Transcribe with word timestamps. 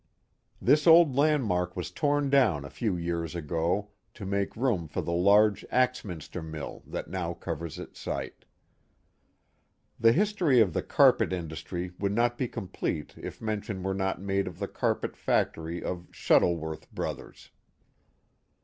This 0.59 0.87
Early 0.87 1.01
Industries 1.01 1.11
337 1.11 1.29
old 1.29 1.77
landmark 1.77 1.77
was 1.77 1.91
torn 1.91 2.29
down 2.31 2.65
a 2.65 2.73
few 2.73 2.97
years 2.97 3.35
ago 3.35 3.89
to 4.15 4.25
make 4.25 4.55
room 4.55 4.87
for 4.87 4.99
the 5.03 5.11
large 5.11 5.63
Axminster 5.69 6.41
mill 6.41 6.81
that 6.87 7.07
now 7.07 7.35
covers 7.35 7.77
its 7.77 7.99
site. 7.99 8.45
The 9.99 10.11
history 10.11 10.59
of 10.59 10.73
the 10.73 10.81
carpet 10.81 11.31
industry 11.31 11.91
would 11.99 12.13
not 12.13 12.35
be 12.35 12.47
complete 12.47 13.13
if 13.15 13.43
mention 13.43 13.83
were 13.83 13.93
not 13.93 14.19
made 14.19 14.47
of 14.47 14.57
the 14.57 14.67
carpet 14.67 15.15
factory 15.15 15.83
of 15.83 16.07
Shuttle 16.11 16.57
worth 16.57 16.91
Brothers. 16.91 17.51